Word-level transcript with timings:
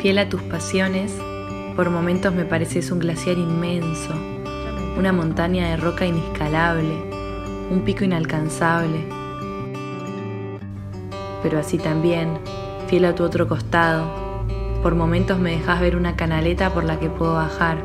Fiel 0.00 0.16
a 0.16 0.30
tus 0.30 0.40
pasiones, 0.40 1.12
por 1.76 1.90
momentos 1.90 2.32
me 2.32 2.46
pareces 2.46 2.90
un 2.90 3.00
glaciar 3.00 3.36
inmenso, 3.36 4.14
una 4.96 5.12
montaña 5.12 5.68
de 5.68 5.76
roca 5.76 6.06
inescalable, 6.06 6.94
un 7.70 7.82
pico 7.84 8.04
inalcanzable. 8.04 9.04
Pero 11.42 11.58
así 11.58 11.76
también, 11.76 12.38
fiel 12.88 13.04
a 13.04 13.14
tu 13.14 13.24
otro 13.24 13.46
costado, 13.46 14.10
por 14.82 14.94
momentos 14.94 15.38
me 15.38 15.50
dejas 15.50 15.82
ver 15.82 15.96
una 15.96 16.16
canaleta 16.16 16.72
por 16.72 16.84
la 16.84 16.98
que 16.98 17.10
puedo 17.10 17.34
bajar. 17.34 17.84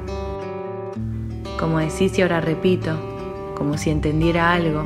Como 1.60 1.80
decís 1.80 2.18
y 2.18 2.22
ahora 2.22 2.40
repito, 2.40 2.98
como 3.58 3.78
si 3.78 3.90
entendiera 3.90 4.54
algo, 4.54 4.86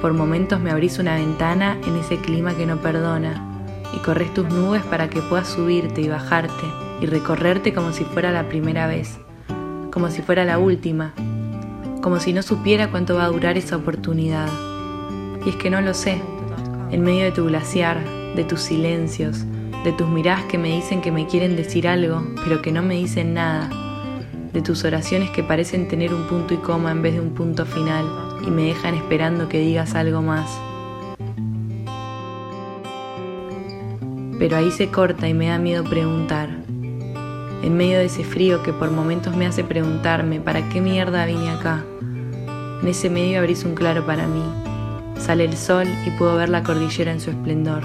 por 0.00 0.14
momentos 0.14 0.60
me 0.60 0.70
abrís 0.70 0.98
una 0.98 1.16
ventana 1.16 1.76
en 1.86 1.96
ese 1.96 2.16
clima 2.16 2.54
que 2.54 2.64
no 2.64 2.78
perdona 2.78 3.47
y 3.94 3.98
corres 3.98 4.32
tus 4.34 4.48
nubes 4.48 4.82
para 4.82 5.08
que 5.08 5.22
puedas 5.22 5.48
subirte 5.48 6.00
y 6.00 6.08
bajarte 6.08 6.64
y 7.00 7.06
recorrerte 7.06 7.72
como 7.72 7.92
si 7.92 8.04
fuera 8.04 8.32
la 8.32 8.48
primera 8.48 8.86
vez, 8.86 9.18
como 9.92 10.10
si 10.10 10.22
fuera 10.22 10.44
la 10.44 10.58
última, 10.58 11.12
como 12.02 12.20
si 12.20 12.32
no 12.32 12.42
supiera 12.42 12.90
cuánto 12.90 13.16
va 13.16 13.24
a 13.24 13.28
durar 13.28 13.56
esa 13.56 13.76
oportunidad. 13.76 14.48
Y 15.44 15.50
es 15.50 15.56
que 15.56 15.70
no 15.70 15.80
lo 15.80 15.94
sé, 15.94 16.20
en 16.90 17.02
medio 17.02 17.24
de 17.24 17.32
tu 17.32 17.46
glaciar, 17.46 18.02
de 18.34 18.44
tus 18.44 18.60
silencios, 18.60 19.44
de 19.84 19.92
tus 19.92 20.08
miradas 20.08 20.44
que 20.44 20.58
me 20.58 20.74
dicen 20.74 21.00
que 21.00 21.12
me 21.12 21.26
quieren 21.26 21.56
decir 21.56 21.86
algo, 21.86 22.22
pero 22.44 22.62
que 22.62 22.72
no 22.72 22.82
me 22.82 22.94
dicen 22.94 23.34
nada, 23.34 23.70
de 24.52 24.62
tus 24.62 24.84
oraciones 24.84 25.30
que 25.30 25.42
parecen 25.42 25.88
tener 25.88 26.12
un 26.12 26.26
punto 26.26 26.54
y 26.54 26.58
coma 26.58 26.90
en 26.90 27.02
vez 27.02 27.14
de 27.14 27.20
un 27.20 27.30
punto 27.30 27.64
final 27.64 28.06
y 28.46 28.50
me 28.50 28.62
dejan 28.64 28.94
esperando 28.94 29.48
que 29.48 29.60
digas 29.60 29.94
algo 29.94 30.22
más. 30.22 30.67
Pero 34.38 34.56
ahí 34.56 34.70
se 34.70 34.88
corta 34.88 35.28
y 35.28 35.34
me 35.34 35.48
da 35.48 35.58
miedo 35.58 35.84
preguntar. 35.84 36.48
En 37.62 37.76
medio 37.76 37.98
de 37.98 38.04
ese 38.04 38.22
frío 38.22 38.62
que 38.62 38.72
por 38.72 38.90
momentos 38.90 39.36
me 39.36 39.46
hace 39.46 39.64
preguntarme 39.64 40.40
para 40.40 40.68
qué 40.68 40.80
mierda 40.80 41.26
vine 41.26 41.50
acá. 41.50 41.84
En 42.80 42.86
ese 42.86 43.10
medio 43.10 43.40
abrís 43.40 43.64
un 43.64 43.74
claro 43.74 44.06
para 44.06 44.26
mí. 44.28 44.42
Sale 45.18 45.44
el 45.44 45.56
sol 45.56 45.86
y 46.06 46.10
puedo 46.10 46.36
ver 46.36 46.48
la 46.48 46.62
cordillera 46.62 47.10
en 47.10 47.20
su 47.20 47.30
esplendor. 47.30 47.82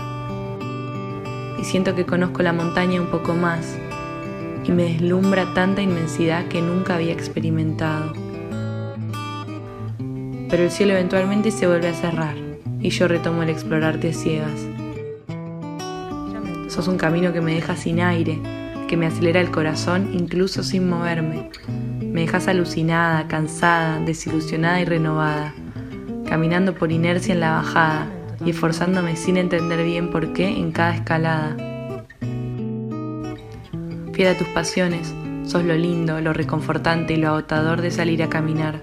Y 1.59 1.63
siento 1.63 1.95
que 1.95 2.05
conozco 2.05 2.43
la 2.43 2.53
montaña 2.53 3.01
un 3.01 3.07
poco 3.07 3.33
más 3.33 3.77
y 4.63 4.71
me 4.71 4.83
deslumbra 4.83 5.51
tanta 5.53 5.81
inmensidad 5.81 6.47
que 6.47 6.61
nunca 6.61 6.95
había 6.95 7.13
experimentado. 7.13 8.13
Pero 10.49 10.63
el 10.63 10.71
cielo 10.71 10.93
eventualmente 10.93 11.49
se 11.49 11.65
vuelve 11.67 11.87
a 11.87 11.93
cerrar 11.95 12.35
y 12.79 12.89
yo 12.91 13.07
retomo 13.07 13.41
el 13.41 13.49
explorarte 13.49 14.09
a 14.09 14.13
ciegas. 14.13 14.67
Sos 16.73 16.87
un 16.87 16.97
camino 16.97 17.31
que 17.31 17.39
me 17.39 17.53
deja 17.53 17.75
sin 17.75 18.01
aire, 18.01 18.41
que 18.87 18.97
me 18.97 19.05
acelera 19.05 19.39
el 19.39 19.51
corazón 19.51 20.09
incluso 20.11 20.63
sin 20.63 20.89
moverme. 20.89 21.51
Me 22.01 22.21
dejas 22.21 22.47
alucinada, 22.47 23.27
cansada, 23.27 23.99
desilusionada 23.99 24.81
y 24.81 24.85
renovada, 24.85 25.53
caminando 26.27 26.73
por 26.73 26.91
inercia 26.91 27.35
en 27.35 27.41
la 27.41 27.51
bajada 27.51 28.07
y 28.43 28.49
esforzándome 28.49 29.15
sin 29.17 29.37
entender 29.37 29.83
bien 29.83 30.09
por 30.09 30.33
qué 30.33 30.47
en 30.47 30.71
cada 30.71 30.95
escalada. 30.95 31.55
Fiel 34.13 34.29
a 34.29 34.37
tus 34.39 34.47
pasiones, 34.47 35.13
sos 35.45 35.63
lo 35.63 35.75
lindo, 35.75 36.21
lo 36.21 36.33
reconfortante 36.33 37.13
y 37.13 37.17
lo 37.17 37.27
agotador 37.27 37.81
de 37.83 37.91
salir 37.91 38.23
a 38.23 38.29
caminar. 38.29 38.81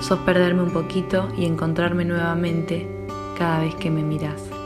Sos 0.00 0.18
perderme 0.26 0.64
un 0.64 0.72
poquito 0.72 1.26
y 1.38 1.46
encontrarme 1.46 2.04
nuevamente 2.04 2.86
cada 3.38 3.60
vez 3.60 3.74
que 3.76 3.90
me 3.90 4.02
miras. 4.02 4.59